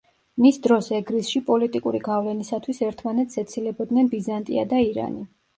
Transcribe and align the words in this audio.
მის 0.43 0.55
დროს 0.67 0.87
ეგრისში 0.99 1.41
პოლიტიკური 1.49 2.01
გავლენისათვის 2.09 2.81
ერთმანეთს 2.89 3.43
ეცილებოდნენ 3.45 4.11
ბიზანტია 4.15 4.69
და 4.73 4.85
ირანი. 4.91 5.25